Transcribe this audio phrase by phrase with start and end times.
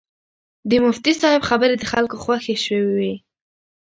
[0.69, 3.13] د مفتي صاحب خبرې د خلکو خوښې شوې وې.